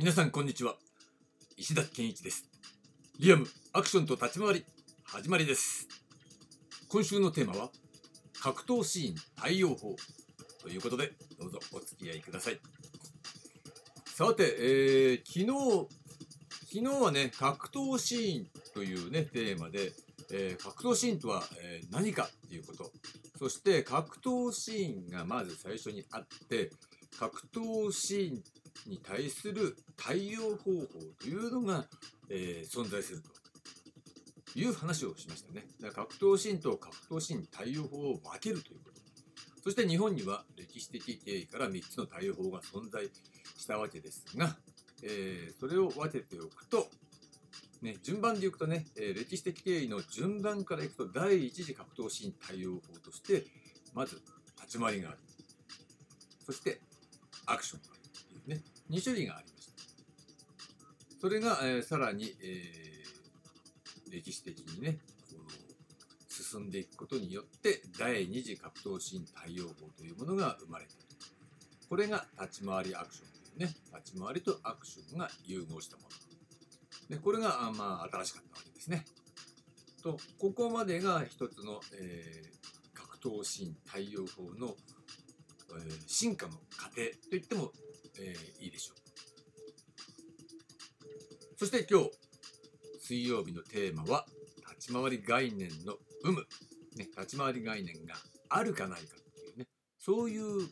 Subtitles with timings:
[0.00, 0.76] 皆さんこんにちは。
[1.56, 2.44] 石田健一です。
[3.18, 4.64] リアムアクションと立ち回り
[5.02, 5.88] 始まりです。
[6.88, 7.70] 今週のテーマは
[8.40, 9.96] 格闘シーン対応法。
[10.62, 12.60] ということでどうぞお付き合いください。
[14.06, 15.88] さて、えー、昨日
[16.72, 19.90] 昨日はね格闘シーンというねテーマで、
[20.32, 22.92] えー、格闘シーンとは、えー、何かっていうこと。
[23.36, 26.70] そして格闘シーンがまず最初にあって
[27.18, 28.42] 格闘シーン
[28.86, 30.86] に対する対応方法
[31.20, 31.86] というのが、
[32.30, 33.22] えー、存在する
[34.52, 35.66] という話をしましたね。
[35.80, 38.98] だから格闘シーンと格闘シーン対応法を分けるということ。
[39.62, 43.04] そして日本には歴史的経緯から3つの対応法が存在
[43.56, 44.56] したわけですが、
[45.02, 46.88] えー、それを分けておくと、
[47.82, 53.44] ね、順番でいくとね、えー、歴史的経緯の順番からいくと第一次格闘シーン対応法として
[53.94, 54.16] まず
[54.56, 55.18] 立ち回りがある
[56.46, 56.80] そして
[57.46, 57.97] アクションがある
[58.46, 59.72] ね2種類がありました。
[61.20, 64.98] それが、えー、さらに、えー、歴史的にね
[65.30, 65.50] この
[66.28, 70.92] 進んでいくことによって第二次格闘シーン対応法というものが生まれた。
[71.88, 76.08] これが立ち回りアクションというね立ち回りとアクションが融合したもの。
[77.08, 79.04] でこれがまあ新しかったわけですね。
[80.02, 84.76] とここまでが一つの、えー、格闘シーン対応法の、
[85.70, 87.72] えー、進化の過程と言っても、
[88.20, 88.98] えー、いいでしょう。
[91.56, 92.10] そして今日
[93.00, 94.26] 水曜日のテーマは
[94.78, 96.40] 立ち回り概念の有無、
[96.96, 98.14] ね、立ち回り概念が
[98.48, 99.66] あるかないかっていうね
[99.98, 100.68] そういう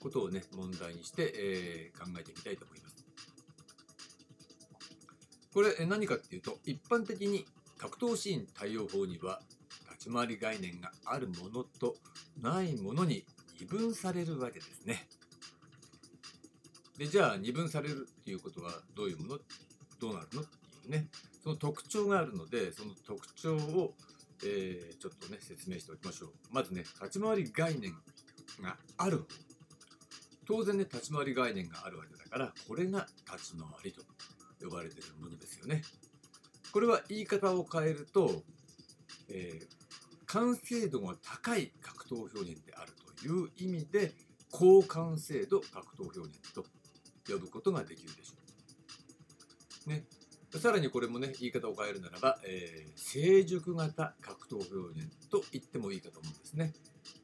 [0.00, 3.04] ことをね問題にして、えー、考えてみたいと思います。
[5.52, 7.44] これ何かっていうと一般的に
[7.78, 9.40] 格闘シーン対応法には
[9.90, 11.96] 立ち回り概念があるものと
[12.40, 13.24] ないものに
[13.58, 15.08] 二分されるわけですね。
[16.98, 19.38] でじゃあ二分されるっていうことはどういうもの？
[20.00, 20.42] どうなるの？
[20.42, 21.06] っていうね
[21.42, 23.94] その特徴があるのでその特徴を、
[24.44, 26.30] えー、ちょっとね説明しておきましょう。
[26.50, 27.92] まずね立ち回り概念
[28.60, 29.24] がある
[30.46, 34.02] 当然ね立ち回り概念があるわけだからこれが立ち回りと
[34.66, 35.82] 呼ばれているものですよね。
[36.72, 38.42] これは言い方を変えると、
[39.30, 39.66] えー、
[40.26, 44.12] 完成度が高い格闘表現であるという意味で
[44.50, 46.64] 高完成度格闘表現と
[47.32, 48.34] 呼ぶことができるでしょ
[49.86, 49.90] う。
[49.90, 50.04] ね、
[50.56, 56.74] さらにこれもね言い方を変えるならば、えー、成熟型格闘表現と言ってもいいかと思うんですね。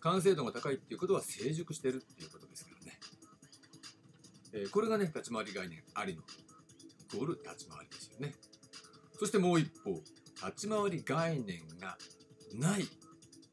[0.00, 3.00] 完成度が高いっていうことは成熟してるっていうことですからね。
[4.52, 8.34] えー、これがね立ち回り概念ありのイコール立ち回りですよね。
[9.18, 9.90] そしてもう一方、
[10.46, 11.98] 立ち回り概念が
[12.54, 12.86] ない、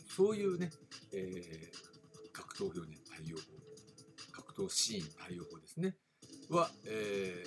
[0.08, 0.70] そういうね、
[1.12, 3.44] えー、格闘表現対応法、
[4.32, 5.96] 格闘シーン対応法ですね、
[6.50, 7.44] は、え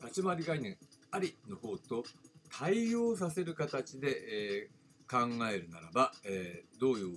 [0.00, 0.76] ー、立ち回り概念
[1.10, 2.04] ありの方と
[2.58, 7.16] 対応させる形で、えー、考えるならば、えー、どういう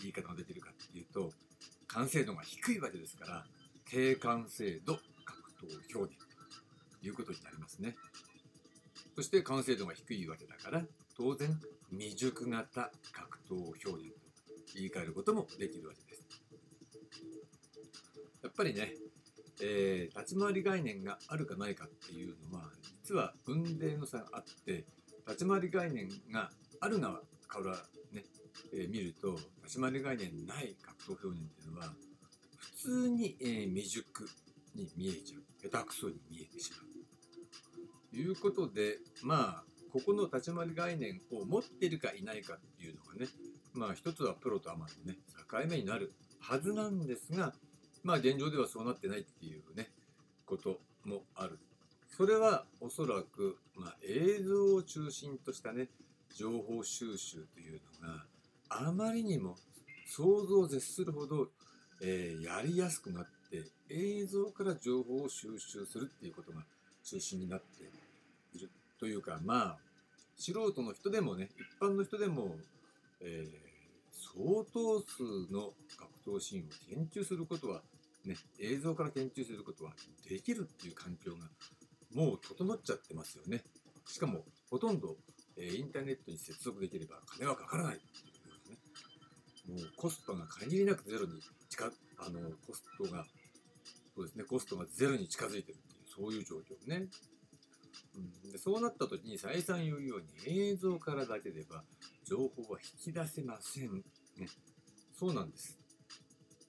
[0.00, 1.32] 言い方ができるかっていうと、
[1.88, 3.44] 完成度が低いわけですから、
[3.90, 4.94] 低完成度
[5.24, 6.30] 格闘表現と。
[7.02, 7.96] いうことになりますね。
[9.16, 10.82] そして完成度が低いわけだから
[11.16, 11.58] 当然
[11.90, 16.24] 未熟型格闘表現と言い換えることもできるわけです。
[18.42, 18.94] やっぱりね、
[19.62, 22.64] えー、立ち回り概念があるかないかっていうのは
[23.02, 24.84] 実は運命の差があって
[25.26, 26.50] 立ち回り概念が
[26.80, 27.72] ある側から
[28.12, 28.24] ね、
[28.72, 29.32] えー、見ると
[29.62, 31.92] 立ち回り概念ない格闘表現っていうのは
[32.56, 34.28] 普通に、えー、未熟
[34.74, 36.80] に見えちゃう下手くそに見えてしまう。
[38.10, 43.28] ということで、まあ、ここの立ち回り概念を持っているかいないかっていうのがね、
[43.72, 45.18] まあ一つはプロとアマのね、
[45.50, 47.52] 境目になるはずなんですが、
[48.02, 49.90] まあ現状ではそうなってないっていうね、
[50.46, 51.58] こともある。
[52.08, 55.88] それはおそらく、まあ、映像を中心としたね、
[56.36, 58.24] 情報収集というのが
[58.68, 59.56] あまりにも
[60.06, 61.48] 想像を絶するほど、
[62.02, 66.62] えー、やりやすくなって映像から情報を収集するっていうことが
[67.04, 67.82] 中心になって
[68.54, 69.78] いるというかまあ
[70.36, 72.56] 素人の人でもね一般の人でも、
[73.20, 73.69] えー、
[74.40, 75.74] 相当数の
[76.24, 77.82] 格闘シーンを研究することは
[78.24, 79.92] ね映像から研究することは
[80.28, 81.38] できるっていう環境が
[82.14, 83.62] もう整っちゃってますよね
[84.06, 85.16] しかもほとんど、
[85.58, 88.76] えー、インターネットに接続できれば金はかからないっていうことで
[89.58, 93.24] すねもうコストが限りなくゼロに近あのコストが
[94.16, 97.06] そうですねコストがゼロに近づいてるっていうそういう状況ね。
[98.16, 101.84] うん、でそうなった時に再三言うように映像からだけでは
[102.24, 104.02] 情報は引き出せません。
[104.40, 104.48] ね。
[105.12, 105.78] そうなんです。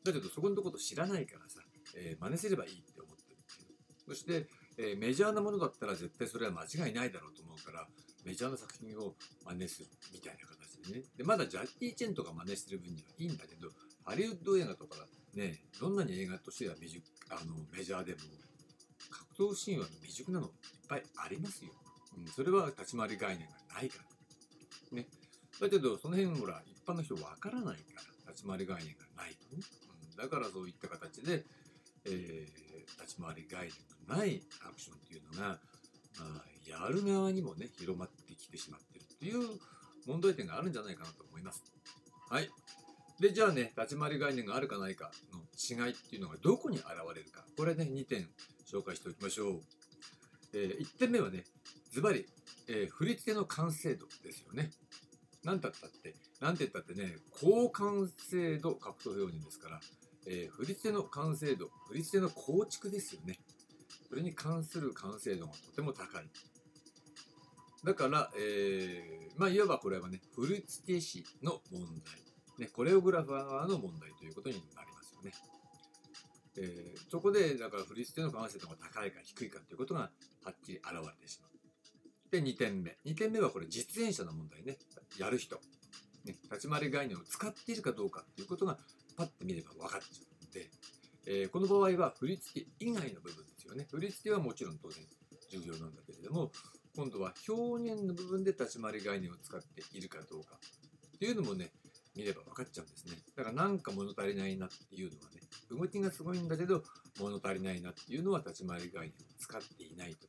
[0.04, 1.62] だけどそこのとこと知らないからさ、
[1.96, 3.72] えー、真似すればいいって思ってるっていう。
[4.08, 4.48] そして、
[4.78, 7.88] えーメジャーなものだったら絶対それは間違いないだろうと思うから
[8.26, 9.16] メジャーな作品を
[9.46, 11.06] 真似するみたいな形でね。
[11.18, 13.70] でまだジャッキー・チェンとか真似してる分にはいいんだけど
[14.06, 18.20] ハリウッド映画とかねどんなに映画としては未熟あのメジャーでも
[19.36, 20.52] 格闘シーンは未熟なのいっ
[20.88, 21.72] ぱいありますよ、
[22.18, 23.98] うん、それは立ち回り概念がないか
[24.92, 24.98] ら。
[24.98, 25.08] ね。
[25.60, 29.64] だけどその辺ほら一般の人わからないから立ち回り概念がないとね、
[30.12, 31.44] うん、だからそういった形で、
[32.06, 33.72] えー立ち回り概念
[34.10, 35.58] のないアクションっていうのが、ま
[36.42, 39.60] あ、やる側にもね広まってきてしまってるっていう
[40.08, 41.64] 問題点があるんじゃないかなと思います。
[42.30, 42.50] はい。
[43.20, 45.42] で、じゃあね、立ち回り概念があるかないかの
[45.86, 47.44] 違いっていうのがどこに現れるか。
[47.56, 48.28] これね、2点
[48.66, 49.62] 紹介しておきましょう。
[50.54, 51.44] え1点目はね、
[51.92, 52.26] ズバリ、
[52.68, 54.72] えー振り付けの完成度ですよね。
[55.44, 59.80] なんたったって、なんて言ったってね、高完成度格闘表現ですから、
[60.28, 63.40] えー振り付けの完成度、振り付けの構築ですよね。
[64.08, 66.30] それに関する完成度がとても高い。
[67.84, 72.22] だから、えーまあ、いわばこれはね、振り付け師の問題、
[72.60, 75.32] ね、コレオグラファーの問題ということになりますよね。
[76.58, 80.12] えーそこで、だから振り付けの完成度が高いか低いかということが
[80.44, 81.51] はっきり現れてしまう。
[82.32, 82.98] で、2点目。
[83.06, 84.78] 2点目はこれ実演者の問題ね。
[85.20, 85.58] やる人。
[86.26, 88.78] ね、立ち回り概念を使っているかどうかということが
[89.18, 90.70] パッと見れば分かっちゃうので、
[91.26, 93.88] えーこの場合は振り付け以外の部分ですよね。
[93.92, 95.04] 振り付けはもちろん当然
[95.52, 96.52] 重要なんだけれども、
[96.96, 101.72] 今度は表現の部分で立ち回り概念を使っているかどうかっていうのもね、
[102.16, 103.18] 見れば分かっちゃうんですね。
[103.36, 106.84] だからなんか物足りないなっていうのはね、動きがすごいんだけど
[107.20, 110.28] 物足りないなっていうのは立ち回り概念を使っていないと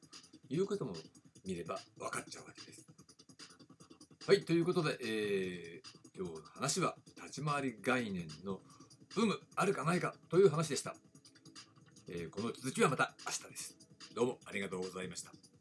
[0.48, 0.94] いうことも
[1.44, 2.86] 見れば分かっちゃうわけです。
[4.26, 8.60] はい、ということで、えー今日の話は立ち回り概念の
[9.16, 10.94] 有無あるかないかという話でした。
[12.08, 13.76] えーこの続きはまた明日です。
[14.14, 15.51] どうもありがとうございました。